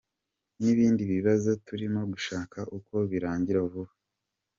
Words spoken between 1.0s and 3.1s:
bibazo turimo gushaka uko